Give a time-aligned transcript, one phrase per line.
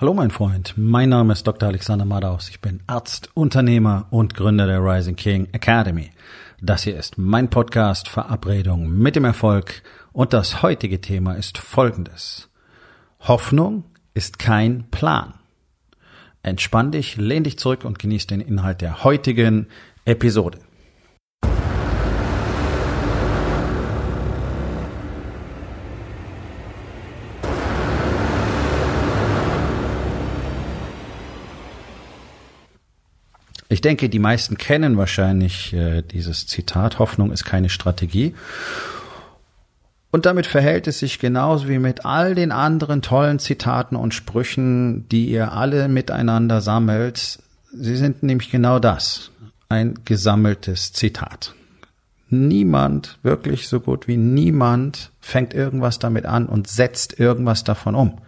[0.00, 1.68] Hallo mein Freund, mein Name ist Dr.
[1.68, 2.48] Alexander Madaus.
[2.48, 6.10] Ich bin Arzt, Unternehmer und Gründer der Rising King Academy.
[6.58, 9.82] Das hier ist mein Podcast Verabredung mit dem Erfolg
[10.14, 12.48] und das heutige Thema ist folgendes.
[13.20, 13.84] Hoffnung
[14.14, 15.34] ist kein Plan.
[16.42, 19.66] Entspann dich, lehn dich zurück und genieß den Inhalt der heutigen
[20.06, 20.60] Episode.
[33.72, 38.34] Ich denke, die meisten kennen wahrscheinlich äh, dieses Zitat, Hoffnung ist keine Strategie.
[40.10, 45.08] Und damit verhält es sich genauso wie mit all den anderen tollen Zitaten und Sprüchen,
[45.08, 47.38] die ihr alle miteinander sammelt.
[47.72, 49.30] Sie sind nämlich genau das,
[49.68, 51.54] ein gesammeltes Zitat.
[52.28, 58.18] Niemand, wirklich so gut wie niemand, fängt irgendwas damit an und setzt irgendwas davon um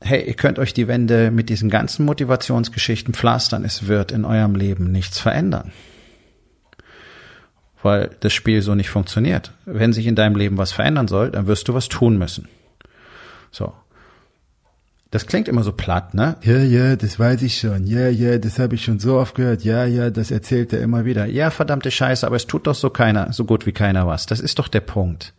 [0.00, 4.54] hey, ihr könnt euch die Wände mit diesen ganzen Motivationsgeschichten pflastern, es wird in eurem
[4.54, 5.72] Leben nichts verändern.
[7.82, 9.52] Weil das Spiel so nicht funktioniert.
[9.64, 12.48] Wenn sich in deinem Leben was verändern soll, dann wirst du was tun müssen.
[13.50, 13.72] So.
[15.10, 16.36] Das klingt immer so platt, ne?
[16.42, 17.86] Ja, ja, das weiß ich schon.
[17.86, 19.64] Ja, ja, das habe ich schon so oft gehört.
[19.64, 21.24] Ja, ja, das erzählt er immer wieder.
[21.24, 24.26] Ja, verdammte Scheiße, aber es tut doch so keiner, so gut wie keiner was.
[24.26, 25.32] Das ist doch der Punkt.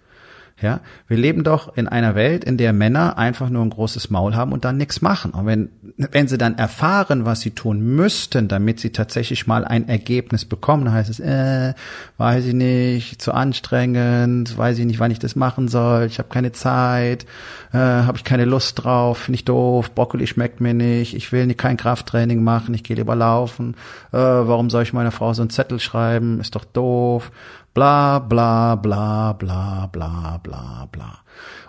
[0.61, 4.35] Ja, wir leben doch in einer Welt, in der Männer einfach nur ein großes Maul
[4.35, 5.31] haben und dann nichts machen.
[5.31, 9.87] Und wenn, wenn sie dann erfahren, was sie tun müssten, damit sie tatsächlich mal ein
[9.87, 11.73] Ergebnis bekommen, dann heißt es, äh,
[12.17, 16.27] weiß ich nicht, zu anstrengend, weiß ich nicht, wann ich das machen soll, ich habe
[16.27, 17.25] keine Zeit,
[17.71, 21.53] äh, habe ich keine Lust drauf, finde ich doof, Brokkoli schmeckt mir nicht, ich will
[21.53, 23.75] kein Krafttraining machen, ich gehe lieber laufen,
[24.11, 27.31] äh, warum soll ich meiner Frau so einen Zettel schreiben, ist doch doof
[27.73, 31.19] Bla bla bla bla bla bla bla.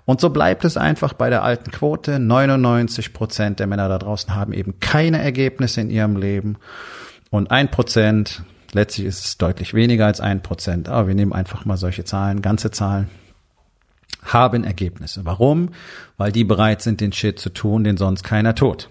[0.04, 2.18] Und so bleibt es einfach bei der alten Quote.
[2.18, 6.56] 99 Prozent der Männer da draußen haben eben keine Ergebnisse in ihrem Leben.
[7.30, 11.64] Und ein Prozent, letztlich ist es deutlich weniger als ein Prozent, aber wir nehmen einfach
[11.64, 13.08] mal solche Zahlen, ganze Zahlen,
[14.24, 15.24] haben Ergebnisse.
[15.24, 15.70] Warum?
[16.16, 18.90] Weil die bereit sind, den Shit zu tun, den sonst keiner tut.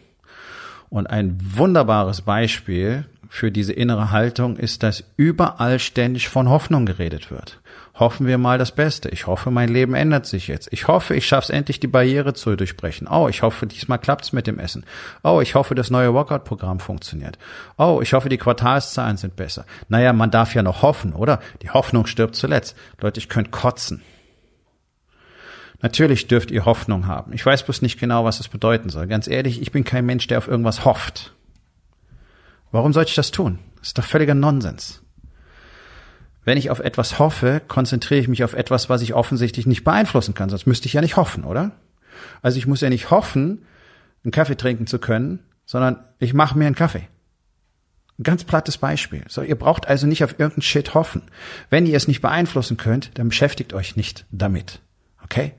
[0.90, 7.30] Und ein wunderbares Beispiel für diese innere Haltung ist, dass überall ständig von Hoffnung geredet
[7.30, 7.62] wird.
[7.94, 9.10] Hoffen wir mal das Beste.
[9.10, 10.70] Ich hoffe, mein Leben ändert sich jetzt.
[10.72, 13.08] Ich hoffe, ich schaffe es endlich, die Barriere zu durchbrechen.
[13.08, 14.86] Oh, ich hoffe, diesmal klappt's mit dem Essen.
[15.22, 17.38] Oh, ich hoffe, das neue Workout-Programm funktioniert.
[17.78, 19.66] Oh, ich hoffe, die Quartalszahlen sind besser.
[19.90, 21.40] Naja, man darf ja noch hoffen, oder?
[21.62, 22.76] Die Hoffnung stirbt zuletzt.
[23.00, 24.02] Leute, ich könnte kotzen.
[25.82, 27.34] Natürlich dürft ihr Hoffnung haben.
[27.34, 29.08] Ich weiß bloß nicht genau, was es bedeuten soll.
[29.08, 31.34] Ganz ehrlich, ich bin kein Mensch, der auf irgendwas hofft.
[32.72, 33.60] Warum sollte ich das tun?
[33.78, 35.02] Das ist doch völliger Nonsens.
[36.44, 40.34] Wenn ich auf etwas hoffe, konzentriere ich mich auf etwas, was ich offensichtlich nicht beeinflussen
[40.34, 41.72] kann, sonst müsste ich ja nicht hoffen, oder?
[42.42, 43.66] Also ich muss ja nicht hoffen,
[44.24, 47.08] einen Kaffee trinken zu können, sondern ich mache mir einen Kaffee.
[48.18, 49.24] Ein ganz plattes Beispiel.
[49.28, 51.24] So, ihr braucht also nicht auf irgendeinen Shit hoffen.
[51.70, 54.82] Wenn ihr es nicht beeinflussen könnt, dann beschäftigt euch nicht damit.
[55.24, 55.54] Okay?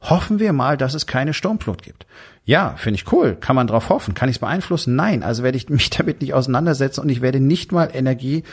[0.00, 2.06] Hoffen wir mal, dass es keine Sturmflut gibt.
[2.44, 3.36] Ja, finde ich cool.
[3.36, 4.14] Kann man drauf hoffen?
[4.14, 4.96] Kann ich es beeinflussen?
[4.96, 5.22] Nein.
[5.22, 8.44] Also werde ich mich damit nicht auseinandersetzen und ich werde nicht mal Energie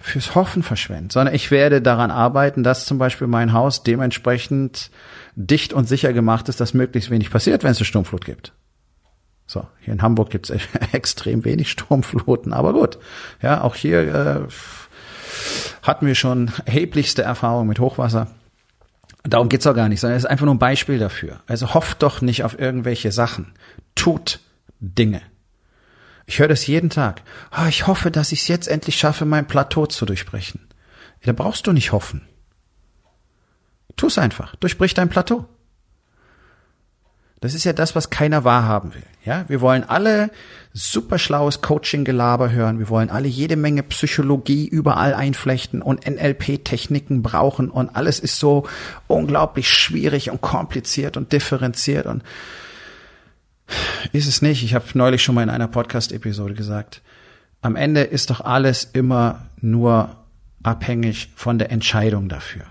[0.00, 4.92] fürs Hoffen verschwenden, sondern ich werde daran arbeiten, dass zum Beispiel mein Haus dementsprechend
[5.34, 8.52] dicht und sicher gemacht ist, dass möglichst wenig passiert, wenn es eine Sturmflut gibt.
[9.46, 10.60] So, hier in Hamburg gibt es
[10.92, 12.98] extrem wenig Sturmfluten, aber gut.
[13.42, 14.40] Ja, auch hier äh,
[15.82, 18.28] hatten wir schon erheblichste Erfahrungen mit Hochwasser.
[19.28, 21.40] Darum geht's auch gar nicht, sondern es ist einfach nur ein Beispiel dafür.
[21.46, 23.52] Also hofft doch nicht auf irgendwelche Sachen.
[23.94, 24.40] Tut
[24.80, 25.20] Dinge.
[26.24, 27.22] Ich höre das jeden Tag.
[27.52, 30.66] Oh, ich hoffe, dass ich es jetzt endlich schaffe, mein Plateau zu durchbrechen.
[31.24, 32.26] Da brauchst du nicht hoffen.
[33.96, 34.56] Tu's einfach.
[34.56, 35.46] Durchbrich dein Plateau.
[37.40, 39.04] Das ist ja das, was keiner wahrhaben will.
[39.28, 40.30] Ja, wir wollen alle
[40.72, 42.78] super schlaues Coaching-Gelaber hören.
[42.78, 48.66] Wir wollen alle jede Menge Psychologie überall einflechten und NLP-Techniken brauchen und alles ist so
[49.06, 52.22] unglaublich schwierig und kompliziert und differenziert und
[54.14, 54.64] ist es nicht.
[54.64, 57.02] Ich habe neulich schon mal in einer Podcast-Episode gesagt.
[57.60, 60.16] Am Ende ist doch alles immer nur
[60.62, 62.64] abhängig von der Entscheidung dafür.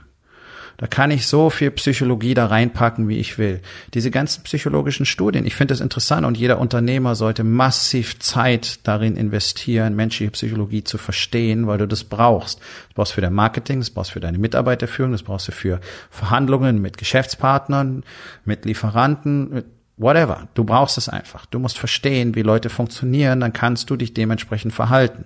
[0.78, 3.62] Da kann ich so viel Psychologie da reinpacken, wie ich will.
[3.96, 9.18] Diese ganzen psychologischen Studien, ich finde das interessant und jeder Unternehmer sollte massiv Zeit darin
[9.18, 12.60] investieren, menschliche Psychologie zu verstehen, weil du das brauchst.
[12.60, 15.52] Das brauchst du für dein Marketing, das brauchst du für deine Mitarbeiterführung, das brauchst du
[15.52, 15.82] für
[16.12, 18.04] Verhandlungen mit Geschäftspartnern,
[18.46, 19.66] mit Lieferanten, mit
[19.98, 20.48] whatever.
[20.54, 21.48] Du brauchst es einfach.
[21.48, 25.26] Du musst verstehen, wie Leute funktionieren, dann kannst du dich dementsprechend verhalten.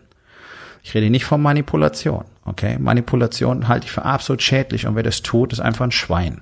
[0.83, 2.25] Ich rede nicht von Manipulation.
[2.43, 6.41] Okay, Manipulation halte ich für absolut schädlich und wer das tut, ist einfach ein Schwein.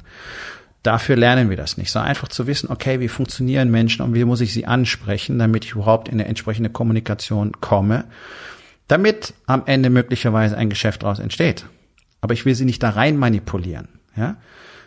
[0.81, 4.23] Dafür lernen wir das nicht, sondern einfach zu wissen, okay, wie funktionieren Menschen und wie
[4.23, 8.05] muss ich sie ansprechen, damit ich überhaupt in eine entsprechende Kommunikation komme,
[8.87, 11.65] damit am Ende möglicherweise ein Geschäft daraus entsteht.
[12.21, 14.37] Aber ich will sie nicht da rein manipulieren, ja.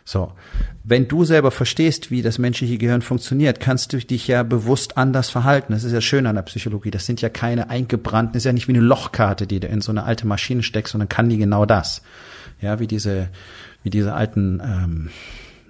[0.05, 0.33] So.
[0.85, 5.31] Wenn du selber verstehst, wie das menschliche Gehirn funktioniert, kannst du dich ja bewusst anders
[5.31, 5.73] verhalten.
[5.73, 6.91] Das ist ja schön an der Psychologie.
[6.91, 9.93] Das sind ja keine eingebrannten, ist ja nicht wie eine Lochkarte, die du in so
[9.93, 12.03] eine alte Maschine steckst, sondern kann die genau das.
[12.61, 13.29] Ja, wie diese,
[13.83, 15.11] wie diese alten, ähm,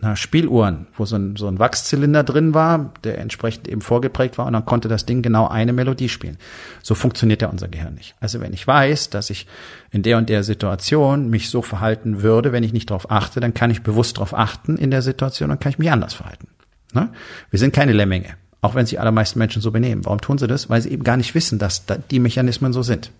[0.02, 4.46] na, Spieluhren, wo so ein, so ein Wachszylinder drin war, der entsprechend eben vorgeprägt war
[4.46, 6.38] und dann konnte das Ding genau eine Melodie spielen.
[6.82, 8.16] So funktioniert ja unser Gehirn nicht.
[8.18, 9.46] Also wenn ich weiß, dass ich
[9.92, 13.54] in der und der Situation mich so verhalten würde, wenn ich nicht darauf achte, dann
[13.54, 16.48] kann ich bewusst darauf achten in der Situation, dann kann ich mich anders verhalten.
[16.92, 17.12] Ne?
[17.50, 20.04] Wir sind keine Lemminge, auch wenn sich allermeisten Menschen so benehmen.
[20.04, 20.68] Warum tun sie das?
[20.68, 23.12] Weil sie eben gar nicht wissen, dass die Mechanismen so sind.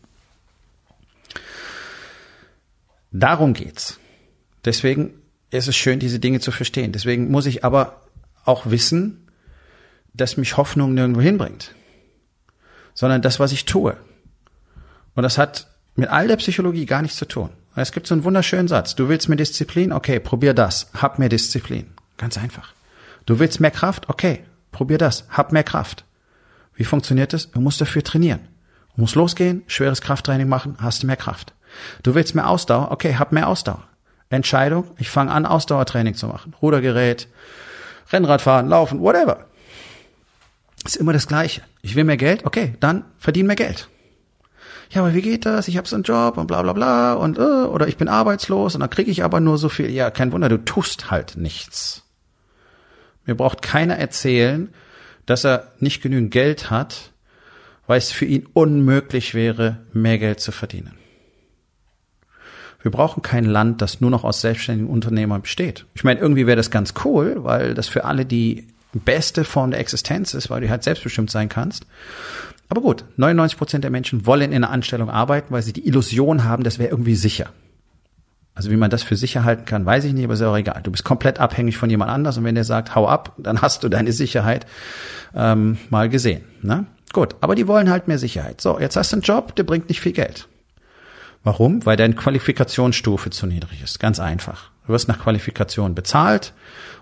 [3.13, 4.01] Darum geht's.
[4.65, 5.22] Deswegen
[5.53, 6.93] es ist schön, diese Dinge zu verstehen.
[6.93, 8.01] Deswegen muss ich aber
[8.45, 9.29] auch wissen,
[10.15, 11.75] dass mich Hoffnung nirgendwo hinbringt,
[12.95, 13.97] sondern das, was ich tue.
[15.15, 17.51] Und das hat mit all der Psychologie gar nichts zu tun.
[17.75, 18.95] Es gibt so einen wunderschönen Satz.
[18.95, 19.93] Du willst mehr Disziplin?
[19.93, 20.91] Okay, probier das.
[20.95, 21.93] Hab mehr Disziplin.
[22.19, 22.75] Ganz einfach.
[23.25, 24.09] Du willst mehr Kraft?
[24.09, 25.25] Okay, probier das.
[25.31, 26.05] Hab mehr Kraft.
[26.75, 27.51] Wie funktioniert das?
[27.51, 28.41] Du musst dafür trainieren.
[28.95, 31.55] Du musst losgehen, schweres Krafttraining machen, hast du mehr Kraft.
[32.03, 32.91] Du willst mehr Ausdauer?
[32.91, 33.87] Okay, hab mehr Ausdauer.
[34.37, 36.55] Entscheidung, ich fange an, Ausdauertraining zu machen.
[36.61, 37.29] Rudergerät,
[38.13, 39.47] Rennradfahren, Laufen, whatever.
[40.85, 41.63] Ist immer das Gleiche.
[41.83, 43.89] Ich will mehr Geld, okay, dann verdien mehr Geld.
[44.91, 45.69] Ja, aber wie geht das?
[45.69, 48.75] Ich habe so einen Job und bla bla bla und äh, oder ich bin arbeitslos
[48.75, 49.91] und dann kriege ich aber nur so viel.
[49.91, 52.03] Ja, kein Wunder, du tust halt nichts.
[53.25, 54.69] Mir braucht keiner erzählen,
[55.25, 57.13] dass er nicht genügend Geld hat,
[57.87, 60.99] weil es für ihn unmöglich wäre, mehr Geld zu verdienen.
[62.83, 65.87] Wir brauchen kein Land, das nur noch aus selbstständigen Unternehmern besteht.
[65.95, 69.81] Ich meine, irgendwie wäre das ganz cool, weil das für alle die beste Form der
[69.81, 71.87] Existenz ist, weil du halt selbstbestimmt sein kannst.
[72.69, 76.45] Aber gut, 99 Prozent der Menschen wollen in einer Anstellung arbeiten, weil sie die Illusion
[76.45, 77.51] haben, das wäre irgendwie sicher.
[78.55, 80.81] Also wie man das für sicher halten kann, weiß ich nicht, aber ist auch egal.
[80.83, 83.83] Du bist komplett abhängig von jemand anders und wenn der sagt, hau ab, dann hast
[83.83, 84.67] du deine Sicherheit
[85.35, 86.45] ähm, mal gesehen.
[86.61, 86.87] Ne?
[87.13, 88.61] Gut, aber die wollen halt mehr Sicherheit.
[88.61, 90.49] So, jetzt hast du einen Job, der bringt nicht viel Geld.
[91.45, 91.85] Warum?
[91.85, 93.99] Weil deine Qualifikationsstufe zu niedrig ist.
[93.99, 94.71] Ganz einfach.
[94.87, 96.55] Du wirst nach Qualifikation bezahlt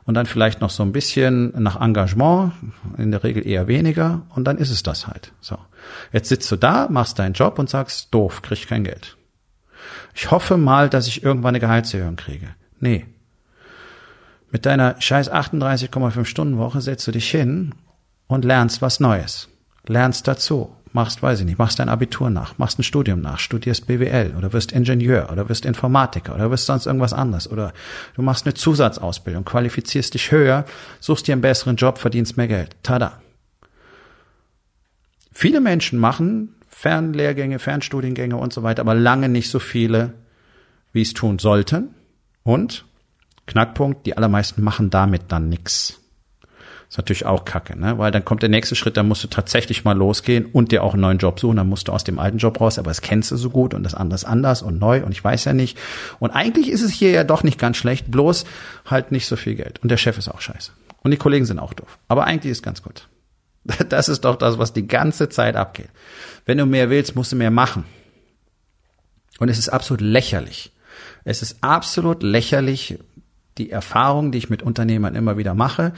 [0.04, 2.52] und dann vielleicht noch so ein bisschen nach Engagement,
[2.98, 5.32] in der Regel eher weniger und dann ist es das halt.
[5.40, 5.58] So.
[6.12, 9.16] Jetzt sitzt du da, machst deinen Job und sagst, doof, krieg kein Geld.
[10.14, 12.48] Ich hoffe mal, dass ich irgendwann eine Gehaltserhöhung kriege.
[12.78, 13.06] Nee.
[14.50, 17.74] Mit deiner scheiß 38,5 Stunden Woche setzt du dich hin
[18.26, 19.48] und lernst was Neues.
[19.86, 23.86] Lernst dazu machst, weiß ich nicht, machst dein Abitur nach, machst ein Studium nach, studierst
[23.86, 27.72] BWL oder wirst Ingenieur oder wirst Informatiker oder wirst sonst irgendwas anderes oder
[28.14, 30.64] du machst eine Zusatzausbildung, qualifizierst dich höher,
[31.00, 32.76] suchst dir einen besseren Job, verdienst mehr Geld.
[32.82, 33.20] Tada.
[35.32, 40.14] Viele Menschen machen Fernlehrgänge, Fernstudiengänge und so weiter, aber lange nicht so viele,
[40.92, 41.94] wie es tun sollten.
[42.42, 42.86] Und
[43.46, 46.00] Knackpunkt, die allermeisten machen damit dann nichts.
[46.90, 47.98] Ist natürlich auch kacke, ne?
[47.98, 50.94] Weil dann kommt der nächste Schritt, dann musst du tatsächlich mal losgehen und dir auch
[50.94, 51.56] einen neuen Job suchen.
[51.56, 53.84] Dann musst du aus dem alten Job raus, aber das kennst du so gut und
[53.84, 55.78] das andere ist anders und neu und ich weiß ja nicht.
[56.18, 58.44] Und eigentlich ist es hier ja doch nicht ganz schlecht, bloß
[58.86, 59.78] halt nicht so viel Geld.
[59.84, 60.72] Und der Chef ist auch scheiße.
[61.02, 61.96] Und die Kollegen sind auch doof.
[62.08, 63.08] Aber eigentlich ist ganz gut.
[63.88, 65.90] Das ist doch das, was die ganze Zeit abgeht.
[66.44, 67.84] Wenn du mehr willst, musst du mehr machen.
[69.38, 70.72] Und es ist absolut lächerlich.
[71.24, 72.98] Es ist absolut lächerlich,
[73.58, 75.92] die Erfahrung, die ich mit Unternehmern immer wieder mache.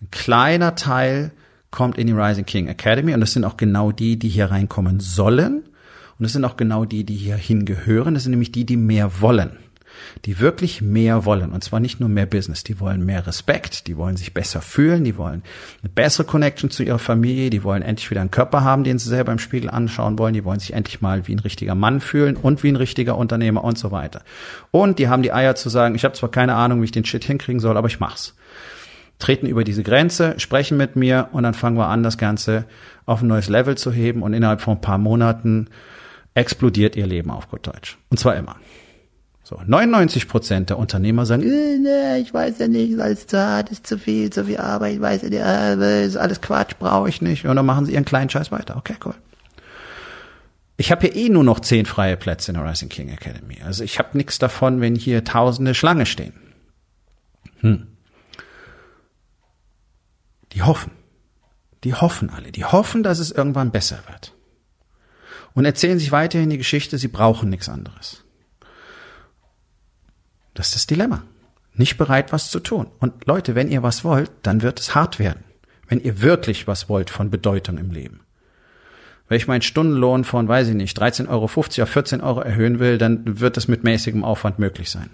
[0.00, 1.32] Ein kleiner Teil
[1.70, 5.00] kommt in die Rising King Academy und das sind auch genau die, die hier reinkommen
[5.00, 5.62] sollen.
[6.18, 8.14] Und das sind auch genau die, die hier hingehören.
[8.14, 9.58] Das sind nämlich die, die mehr wollen
[10.24, 11.52] die wirklich mehr wollen.
[11.52, 15.04] Und zwar nicht nur mehr Business, die wollen mehr Respekt, die wollen sich besser fühlen,
[15.04, 15.42] die wollen
[15.82, 19.08] eine bessere Connection zu ihrer Familie, die wollen endlich wieder einen Körper haben, den sie
[19.08, 22.36] selber im Spiegel anschauen wollen, die wollen sich endlich mal wie ein richtiger Mann fühlen
[22.36, 24.22] und wie ein richtiger Unternehmer und so weiter.
[24.70, 27.04] Und die haben die Eier zu sagen, ich habe zwar keine Ahnung, wie ich den
[27.04, 28.34] Shit hinkriegen soll, aber ich mach's
[29.18, 32.66] treten über diese Grenze, sprechen mit mir und dann fangen wir an, das Ganze
[33.06, 35.68] auf ein neues Level zu heben und innerhalb von ein paar Monaten
[36.34, 37.96] explodiert ihr Leben auf gut Deutsch.
[38.10, 38.56] Und zwar immer.
[39.48, 43.70] So, 99 Prozent der Unternehmer sagen, äh, nee, ich weiß ja nicht, alles zu hart,
[43.70, 47.08] ist zu viel, zu viel Arbeit, ich weiß ja nicht, äh, ist alles Quatsch, brauche
[47.08, 47.46] ich nicht.
[47.46, 48.76] Und dann machen sie ihren kleinen Scheiß weiter.
[48.76, 49.14] Okay, cool.
[50.76, 53.58] Ich habe hier eh nur noch zehn freie Plätze in der Rising King Academy.
[53.64, 56.32] Also ich habe nichts davon, wenn hier tausende Schlange stehen.
[57.60, 57.86] Hm.
[60.54, 60.90] Die hoffen.
[61.84, 62.50] Die hoffen alle.
[62.50, 64.32] Die hoffen, dass es irgendwann besser wird.
[65.54, 68.25] Und erzählen sich weiterhin die Geschichte, sie brauchen nichts anderes.
[70.56, 71.22] Das ist das Dilemma.
[71.74, 72.86] nicht bereit, was zu tun.
[73.00, 75.44] Und Leute, wenn ihr was wollt, dann wird es hart werden.
[75.88, 78.20] Wenn ihr wirklich was wollt von Bedeutung im Leben.
[79.28, 82.96] Wenn ich meinen Stundenlohn von, weiß ich nicht, 13,50 Euro auf 14 Euro erhöhen will,
[82.96, 85.10] dann wird das mit mäßigem Aufwand möglich sein.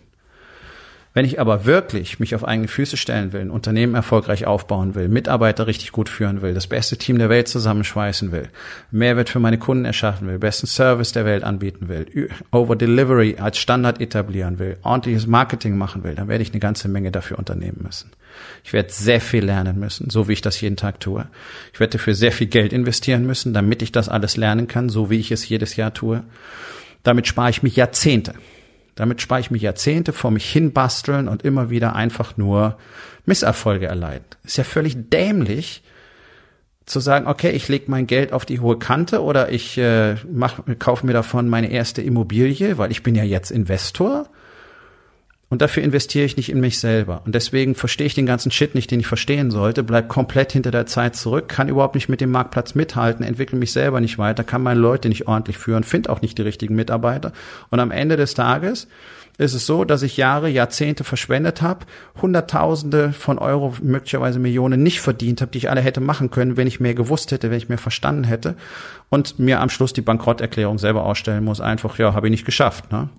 [1.14, 5.08] Wenn ich aber wirklich mich auf eigene Füße stellen will, ein Unternehmen erfolgreich aufbauen will,
[5.08, 8.48] Mitarbeiter richtig gut führen will, das beste Team der Welt zusammenschweißen will,
[8.90, 13.58] Mehrwert für meine Kunden erschaffen will, besten Service der Welt anbieten will, Over Delivery als
[13.58, 17.80] Standard etablieren will, ordentliches Marketing machen will, dann werde ich eine ganze Menge dafür unternehmen
[17.82, 18.10] müssen.
[18.64, 21.26] Ich werde sehr viel lernen müssen, so wie ich das jeden Tag tue.
[21.74, 25.10] Ich werde dafür sehr viel Geld investieren müssen, damit ich das alles lernen kann, so
[25.10, 26.22] wie ich es jedes Jahr tue.
[27.02, 28.32] Damit spare ich mich Jahrzehnte.
[28.94, 32.76] Damit spare ich mich Jahrzehnte vor mich hinbasteln und immer wieder einfach nur
[33.24, 34.24] Misserfolge erleiden.
[34.44, 35.82] Ist ja völlig dämlich
[36.84, 40.60] zu sagen, okay, ich lege mein Geld auf die hohe Kante oder ich äh, mach,
[40.78, 44.28] kaufe mir davon meine erste Immobilie, weil ich bin ja jetzt Investor
[45.52, 47.20] und dafür investiere ich nicht in mich selber.
[47.26, 50.70] Und deswegen verstehe ich den ganzen Shit nicht, den ich verstehen sollte, bleib komplett hinter
[50.70, 54.44] der Zeit zurück, kann überhaupt nicht mit dem Marktplatz mithalten, entwickle mich selber nicht weiter,
[54.44, 57.34] kann meine Leute nicht ordentlich führen, finde auch nicht die richtigen Mitarbeiter.
[57.68, 58.88] Und am Ende des Tages
[59.36, 61.84] ist es so, dass ich Jahre, Jahrzehnte verschwendet habe,
[62.22, 66.66] Hunderttausende von Euro, möglicherweise Millionen nicht verdient habe, die ich alle hätte machen können, wenn
[66.66, 68.56] ich mehr gewusst hätte, wenn ich mehr verstanden hätte
[69.10, 71.60] und mir am Schluss die Bankrotterklärung selber ausstellen muss.
[71.60, 72.90] Einfach, ja, habe ich nicht geschafft.
[72.90, 73.10] Ne?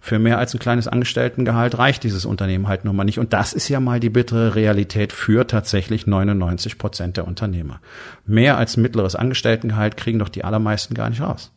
[0.00, 3.18] Für mehr als ein kleines Angestelltengehalt reicht dieses Unternehmen halt nun mal nicht.
[3.18, 7.80] Und das ist ja mal die bittere Realität für tatsächlich 99 Prozent der Unternehmer.
[8.24, 11.52] Mehr als mittleres Angestelltengehalt kriegen doch die allermeisten gar nicht raus.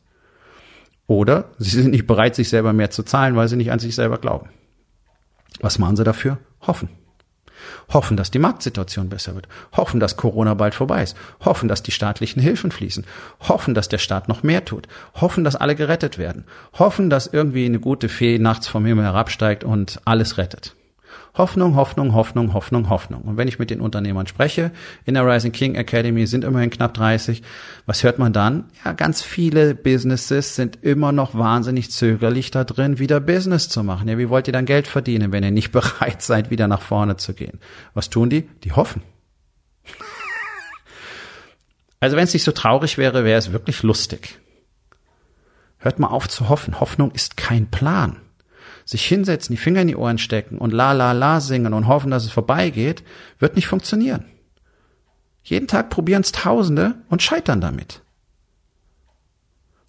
[1.07, 3.95] Oder sie sind nicht bereit, sich selber mehr zu zahlen, weil sie nicht an sich
[3.95, 4.49] selber glauben.
[5.59, 6.39] Was machen sie dafür?
[6.61, 6.89] Hoffen.
[7.93, 9.47] Hoffen, dass die Marktsituation besser wird.
[9.75, 11.15] Hoffen, dass Corona bald vorbei ist.
[11.43, 13.05] Hoffen, dass die staatlichen Hilfen fließen.
[13.47, 14.87] Hoffen, dass der Staat noch mehr tut.
[15.19, 16.45] Hoffen, dass alle gerettet werden.
[16.77, 20.75] Hoffen, dass irgendwie eine gute Fee nachts vom Himmel herabsteigt und alles rettet.
[21.35, 23.21] Hoffnung, Hoffnung, Hoffnung, Hoffnung, Hoffnung.
[23.21, 24.71] Und wenn ich mit den Unternehmern spreche,
[25.05, 27.41] in der Rising King Academy sind immerhin knapp 30,
[27.85, 28.65] was hört man dann?
[28.83, 34.09] Ja, ganz viele Businesses sind immer noch wahnsinnig zögerlich da drin, wieder Business zu machen.
[34.09, 37.15] Ja, wie wollt ihr dann Geld verdienen, wenn ihr nicht bereit seid, wieder nach vorne
[37.15, 37.59] zu gehen?
[37.93, 38.49] Was tun die?
[38.63, 39.01] Die hoffen.
[42.01, 44.39] Also wenn es nicht so traurig wäre, wäre es wirklich lustig.
[45.77, 46.79] Hört mal auf zu hoffen.
[46.79, 48.17] Hoffnung ist kein Plan
[48.91, 52.11] sich hinsetzen, die Finger in die Ohren stecken und la la la singen und hoffen,
[52.11, 53.03] dass es vorbeigeht,
[53.39, 54.25] wird nicht funktionieren.
[55.43, 58.01] Jeden Tag probieren es Tausende und scheitern damit.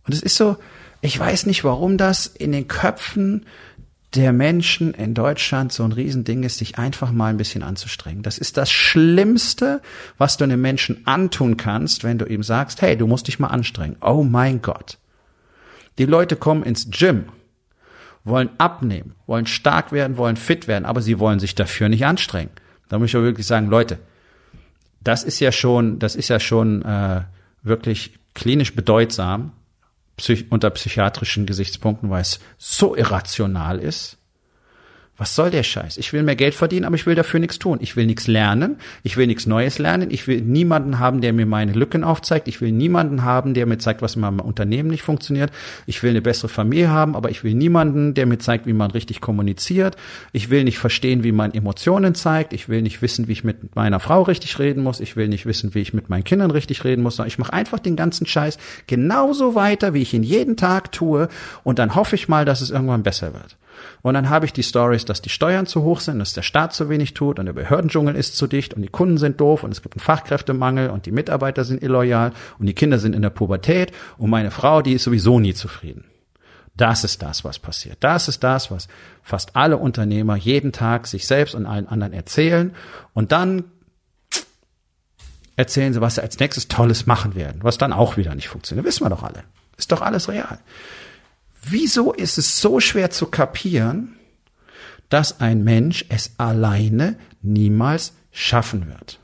[0.06, 0.56] Und es ist so,
[1.00, 3.44] ich weiß nicht, warum das in den Köpfen
[4.14, 8.22] der Menschen in Deutschland so ein Riesending ist, sich einfach mal ein bisschen anzustrengen.
[8.22, 9.82] Das ist das Schlimmste,
[10.16, 13.48] was du einem Menschen antun kannst, wenn du ihm sagst, hey, du musst dich mal
[13.48, 13.96] anstrengen.
[14.00, 14.98] Oh mein Gott.
[15.98, 17.24] Die Leute kommen ins Gym
[18.24, 22.50] wollen abnehmen, wollen stark werden, wollen fit werden, aber sie wollen sich dafür nicht anstrengen.
[22.88, 23.98] Da muss ich auch wirklich sagen, Leute,
[25.00, 27.22] das ist ja schon, das ist ja schon äh,
[27.62, 29.52] wirklich klinisch bedeutsam
[30.16, 34.18] psych unter psychiatrischen Gesichtspunkten, weil es so irrational ist
[35.18, 35.98] was soll der Scheiß?
[35.98, 37.78] Ich will mehr Geld verdienen, aber ich will dafür nichts tun.
[37.82, 38.76] Ich will nichts lernen.
[39.02, 40.10] Ich will nichts Neues lernen.
[40.10, 42.48] Ich will niemanden haben, der mir meine Lücken aufzeigt.
[42.48, 45.52] Ich will niemanden haben, der mir zeigt, was in meinem Unternehmen nicht funktioniert.
[45.84, 48.90] Ich will eine bessere Familie haben, aber ich will niemanden, der mir zeigt, wie man
[48.90, 49.96] richtig kommuniziert.
[50.32, 52.54] Ich will nicht verstehen, wie man Emotionen zeigt.
[52.54, 54.98] Ich will nicht wissen, wie ich mit meiner Frau richtig reden muss.
[54.98, 57.18] Ich will nicht wissen, wie ich mit meinen Kindern richtig reden muss.
[57.18, 61.28] Ich mache einfach den ganzen Scheiß genauso weiter, wie ich ihn jeden Tag tue.
[61.64, 63.58] Und dann hoffe ich mal, dass es irgendwann besser wird.
[64.02, 66.74] Und dann habe ich die Stories, dass die Steuern zu hoch sind, dass der Staat
[66.74, 69.70] zu wenig tut und der Behördendschungel ist zu dicht und die Kunden sind doof und
[69.70, 73.30] es gibt einen Fachkräftemangel und die Mitarbeiter sind illoyal und die Kinder sind in der
[73.30, 76.04] Pubertät und meine Frau, die ist sowieso nie zufrieden.
[76.74, 77.98] Das ist das, was passiert.
[78.00, 78.88] Das ist das, was
[79.22, 82.74] fast alle Unternehmer jeden Tag sich selbst und allen anderen erzählen.
[83.12, 83.64] Und dann
[85.56, 88.86] erzählen sie, was sie als nächstes Tolles machen werden, was dann auch wieder nicht funktioniert.
[88.86, 89.44] Wissen wir doch alle.
[89.76, 90.58] Ist doch alles real.
[91.62, 94.16] Wieso ist es so schwer zu kapieren,
[95.08, 99.20] dass ein Mensch es alleine niemals schaffen wird?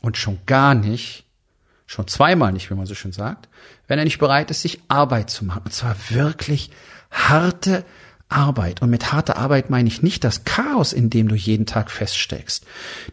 [0.00, 1.24] Und schon gar nicht,
[1.86, 3.48] schon zweimal nicht, wie man so schön sagt,
[3.86, 5.62] wenn er nicht bereit ist, sich Arbeit zu machen.
[5.66, 6.70] Und zwar wirklich
[7.10, 7.84] harte
[8.30, 8.82] Arbeit.
[8.82, 12.64] Und mit harter Arbeit meine ich nicht das Chaos, in dem du jeden Tag feststeckst.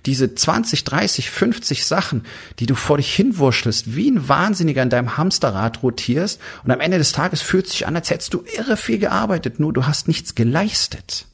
[0.05, 2.23] Diese 20, 30, 50 Sachen,
[2.59, 6.97] die du vor dich hinwurschtelst, wie ein Wahnsinniger in deinem Hamsterrad rotierst und am Ende
[6.97, 10.35] des Tages fühlt sich an, als hättest du irre viel gearbeitet, nur du hast nichts
[10.35, 11.25] geleistet.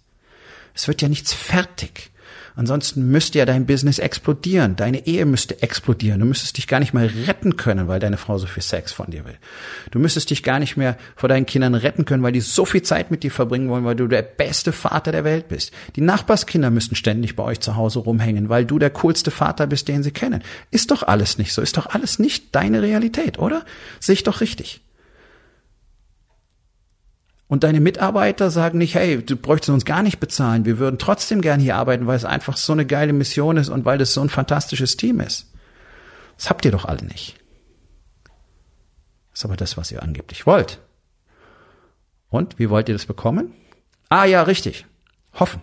[0.73, 2.12] Es wird ja nichts fertig.
[2.55, 4.75] Ansonsten müsste ja dein Business explodieren.
[4.75, 6.19] Deine Ehe müsste explodieren.
[6.19, 9.09] Du müsstest dich gar nicht mehr retten können, weil deine Frau so viel Sex von
[9.09, 9.37] dir will.
[9.91, 12.83] Du müsstest dich gar nicht mehr vor deinen Kindern retten können, weil die so viel
[12.83, 15.71] Zeit mit dir verbringen wollen, weil du der beste Vater der Welt bist.
[15.95, 19.87] Die Nachbarskinder müssten ständig bei euch zu Hause rumhängen, weil du der coolste Vater bist,
[19.87, 20.43] den sie kennen.
[20.69, 21.61] Ist doch alles nicht so.
[21.61, 23.65] Ist doch alles nicht deine Realität, oder?
[23.99, 24.81] Sehe ich doch richtig.
[27.53, 30.65] Und deine Mitarbeiter sagen nicht, hey, du bräuchtest uns gar nicht bezahlen.
[30.65, 33.85] Wir würden trotzdem gern hier arbeiten, weil es einfach so eine geile Mission ist und
[33.85, 35.53] weil das so ein fantastisches Team ist.
[36.35, 37.35] Das habt ihr doch alle nicht.
[39.29, 40.79] Das ist aber das, was ihr angeblich wollt.
[42.27, 43.53] Und wie wollt ihr das bekommen?
[44.09, 44.87] Ah ja, richtig.
[45.35, 45.61] Hoffen.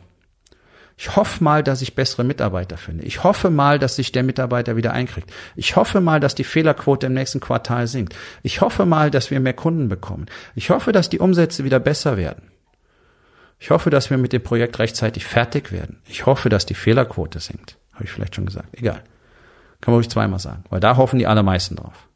[1.01, 3.07] Ich hoffe mal, dass ich bessere Mitarbeiter finde.
[3.07, 5.33] Ich hoffe mal, dass sich der Mitarbeiter wieder einkriegt.
[5.57, 8.15] Ich hoffe mal, dass die Fehlerquote im nächsten Quartal sinkt.
[8.43, 10.27] Ich hoffe mal, dass wir mehr Kunden bekommen.
[10.55, 12.51] Ich hoffe, dass die Umsätze wieder besser werden.
[13.59, 16.03] Ich hoffe, dass wir mit dem Projekt rechtzeitig fertig werden.
[16.05, 17.79] Ich hoffe, dass die Fehlerquote sinkt.
[17.95, 18.69] Habe ich vielleicht schon gesagt.
[18.73, 19.03] Egal.
[19.81, 20.65] Kann man ruhig zweimal sagen.
[20.69, 22.09] Weil da hoffen die allermeisten drauf.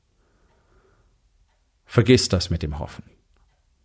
[1.86, 3.04] Vergiss das mit dem Hoffen.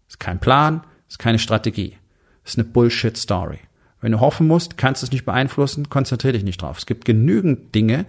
[0.09, 1.95] Ist kein Plan, ist keine Strategie.
[2.43, 3.59] Ist eine Bullshit-Story.
[4.01, 6.77] Wenn du hoffen musst, kannst du es nicht beeinflussen, konzentriere dich nicht drauf.
[6.77, 8.05] Es gibt genügend Dinge,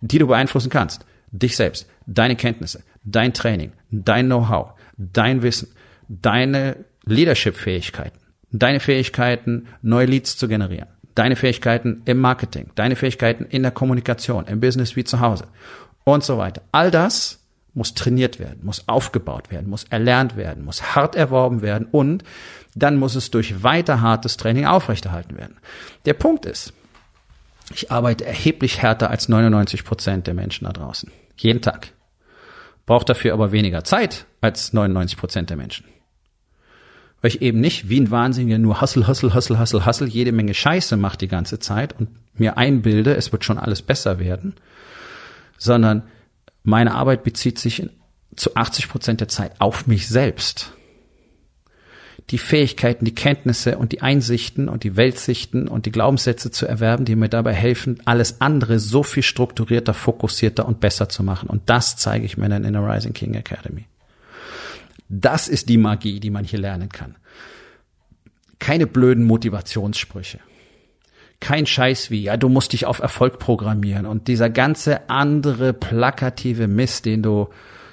[0.00, 1.04] die du beeinflussen kannst.
[1.32, 5.68] Dich selbst, deine Kenntnisse, dein Training, dein Know-how, dein Wissen,
[6.08, 8.18] deine Leadership-Fähigkeiten,
[8.52, 14.46] deine Fähigkeiten, neue Leads zu generieren, deine Fähigkeiten im Marketing, deine Fähigkeiten in der Kommunikation,
[14.46, 15.46] im Business wie zu Hause
[16.04, 16.62] und so weiter.
[16.70, 17.43] All das
[17.74, 22.24] muss trainiert werden, muss aufgebaut werden, muss erlernt werden, muss hart erworben werden und
[22.74, 25.56] dann muss es durch weiter hartes Training aufrechterhalten werden.
[26.04, 26.72] Der Punkt ist,
[27.72, 31.10] ich arbeite erheblich härter als 99 Prozent der Menschen da draußen.
[31.36, 31.92] Jeden Tag.
[32.86, 35.86] Brauche dafür aber weniger Zeit als 99 Prozent der Menschen.
[37.22, 40.52] Weil ich eben nicht wie ein Wahnsinniger nur Hustle, Hustle, Hustle, Hustle, Hustle jede Menge
[40.52, 44.54] Scheiße mache die ganze Zeit und mir einbilde, es wird schon alles besser werden,
[45.56, 46.02] sondern
[46.64, 47.88] meine Arbeit bezieht sich
[48.34, 50.72] zu 80 Prozent der Zeit auf mich selbst
[52.30, 57.04] die Fähigkeiten, die Kenntnisse und die Einsichten und die Weltsichten und die Glaubenssätze zu erwerben,
[57.04, 61.50] die mir dabei helfen, alles andere so viel strukturierter, fokussierter und besser zu machen.
[61.50, 63.84] Und das zeige ich mir dann in der Rising King Academy.
[65.08, 67.16] Das ist die Magie, die man hier lernen kann.
[68.58, 70.38] Keine blöden Motivationssprüche.
[71.40, 76.68] Kein Scheiß wie, ja, du musst dich auf Erfolg programmieren und dieser ganze andere plakative
[76.68, 77.48] Mist, den du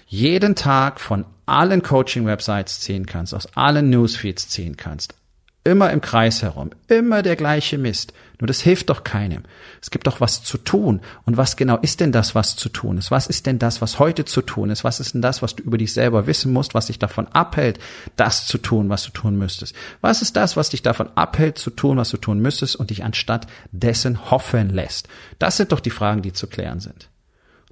[0.07, 5.15] jeden Tag von allen Coaching-Websites ziehen kannst, aus allen Newsfeeds ziehen kannst.
[5.63, 8.13] Immer im Kreis herum, immer der gleiche Mist.
[8.39, 9.43] Nur das hilft doch keinem.
[9.79, 11.01] Es gibt doch was zu tun.
[11.25, 13.11] Und was genau ist denn das, was zu tun ist?
[13.11, 14.83] Was ist denn das, was heute zu tun ist?
[14.83, 17.79] Was ist denn das, was du über dich selber wissen musst, was dich davon abhält,
[18.15, 19.75] das zu tun, was du tun müsstest?
[20.01, 23.03] Was ist das, was dich davon abhält, zu tun, was du tun müsstest und dich
[23.03, 25.07] anstatt dessen hoffen lässt?
[25.37, 27.09] Das sind doch die Fragen, die zu klären sind.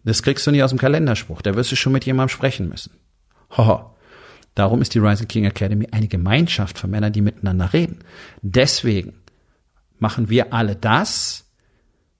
[0.03, 1.41] Das kriegst du nicht aus dem Kalenderspruch.
[1.41, 2.91] Da wirst du schon mit jemandem sprechen müssen.
[3.57, 3.95] Hoho.
[4.59, 7.99] Darum ist die Rising King Academy eine Gemeinschaft von Männern, die miteinander reden.
[8.41, 9.13] Deswegen
[9.99, 11.49] machen wir alle das,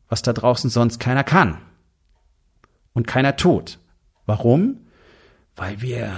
[0.08, 1.58] was da draußen sonst keiner kann.
[2.94, 3.78] Und keiner tut.
[4.26, 4.78] Warum?
[5.58, 6.14] Weil wir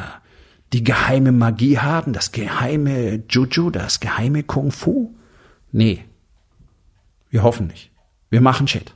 [0.73, 5.15] die geheime Magie haben, das geheime Juju, das geheime Kung Fu?
[5.71, 6.05] Nee.
[7.31, 7.89] Wir hoffen nicht.
[8.29, 8.93] Wir machen Shit.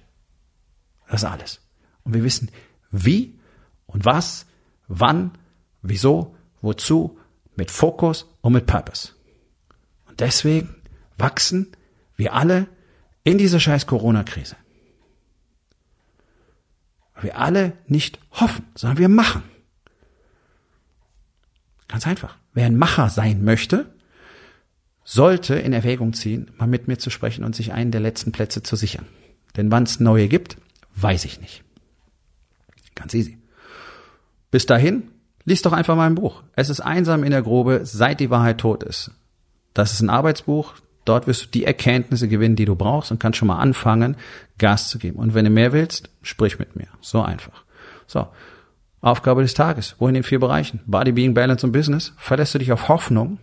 [1.07, 1.61] Das ist alles.
[2.03, 2.51] Und wir wissen,
[2.91, 3.39] wie
[3.88, 4.45] und was,
[4.88, 5.31] wann,
[5.81, 6.35] wieso,
[6.65, 7.17] wozu,
[7.56, 9.13] mit Fokus und mit Purpose.
[10.08, 10.75] Und deswegen
[11.17, 11.71] wachsen
[12.15, 12.67] wir alle
[13.23, 14.56] in dieser scheiß Corona-Krise.
[17.21, 19.43] Wir alle nicht hoffen, sondern wir machen.
[21.88, 22.38] Ganz einfach.
[22.54, 23.93] Wer ein Macher sein möchte,
[25.04, 28.63] sollte in Erwägung ziehen, mal mit mir zu sprechen und sich einen der letzten Plätze
[28.63, 29.06] zu sichern.
[29.56, 30.58] Denn wann es neue gibt,
[30.95, 31.63] weiß ich nicht.
[32.95, 33.38] Ganz easy.
[34.51, 35.12] Bis dahin,
[35.45, 36.43] lies doch einfach mal ein Buch.
[36.55, 39.12] Es ist einsam in der Grube, seit die Wahrheit tot ist.
[39.73, 40.73] Das ist ein Arbeitsbuch.
[41.05, 44.17] Dort wirst du die Erkenntnisse gewinnen, die du brauchst und kannst schon mal anfangen,
[44.58, 45.19] Gas zu geben.
[45.19, 46.88] Und wenn du mehr willst, sprich mit mir.
[46.99, 47.63] So einfach.
[48.08, 48.27] So.
[49.01, 49.95] Aufgabe des Tages.
[49.99, 50.79] Wo in den vier Bereichen?
[50.88, 52.13] Body, Being, Balance und Business.
[52.17, 53.38] Verlässt du dich auf Hoffnung,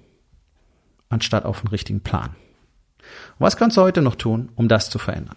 [1.09, 2.31] anstatt auf einen richtigen Plan.
[3.39, 5.37] was kannst du heute noch tun, um das zu verändern?